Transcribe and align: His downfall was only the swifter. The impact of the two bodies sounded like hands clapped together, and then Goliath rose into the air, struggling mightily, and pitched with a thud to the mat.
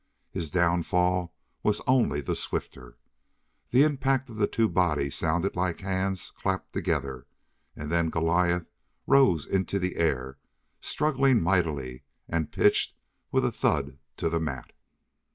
His 0.31 0.49
downfall 0.49 1.31
was 1.61 1.79
only 1.85 2.21
the 2.21 2.35
swifter. 2.35 2.97
The 3.69 3.83
impact 3.83 4.31
of 4.31 4.37
the 4.37 4.47
two 4.47 4.67
bodies 4.67 5.13
sounded 5.13 5.55
like 5.55 5.81
hands 5.81 6.31
clapped 6.31 6.73
together, 6.73 7.27
and 7.75 7.91
then 7.91 8.09
Goliath 8.09 8.65
rose 9.05 9.45
into 9.45 9.77
the 9.77 9.97
air, 9.97 10.39
struggling 10.79 11.39
mightily, 11.39 12.01
and 12.27 12.51
pitched 12.51 12.95
with 13.31 13.45
a 13.45 13.51
thud 13.51 13.99
to 14.17 14.27
the 14.27 14.39
mat. 14.39 14.71